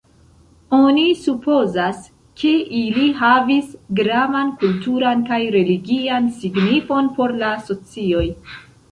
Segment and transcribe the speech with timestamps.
[0.75, 1.97] Oni supozas,
[2.43, 3.67] ke ili havis
[3.99, 8.25] gravan kulturan kaj religian signifon por la socioj.